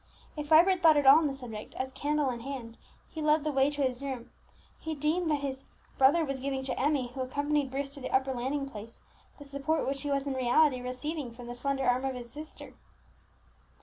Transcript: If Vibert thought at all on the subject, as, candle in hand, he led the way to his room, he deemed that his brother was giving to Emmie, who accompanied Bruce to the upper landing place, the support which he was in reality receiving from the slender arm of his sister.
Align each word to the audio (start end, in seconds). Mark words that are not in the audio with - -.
If 0.35 0.47
Vibert 0.47 0.81
thought 0.81 0.97
at 0.97 1.05
all 1.05 1.19
on 1.19 1.27
the 1.27 1.33
subject, 1.35 1.75
as, 1.75 1.91
candle 1.91 2.31
in 2.31 2.39
hand, 2.39 2.75
he 3.11 3.21
led 3.21 3.43
the 3.43 3.51
way 3.51 3.69
to 3.69 3.83
his 3.83 4.01
room, 4.01 4.31
he 4.79 4.95
deemed 4.95 5.29
that 5.29 5.41
his 5.41 5.65
brother 5.99 6.25
was 6.25 6.39
giving 6.39 6.63
to 6.63 6.79
Emmie, 6.79 7.09
who 7.13 7.21
accompanied 7.21 7.69
Bruce 7.69 7.93
to 7.93 7.99
the 7.99 8.09
upper 8.09 8.33
landing 8.33 8.67
place, 8.67 8.99
the 9.37 9.45
support 9.45 9.87
which 9.87 10.01
he 10.01 10.09
was 10.09 10.25
in 10.25 10.33
reality 10.33 10.81
receiving 10.81 11.29
from 11.31 11.45
the 11.45 11.53
slender 11.53 11.85
arm 11.87 12.03
of 12.03 12.15
his 12.15 12.31
sister. 12.33 12.73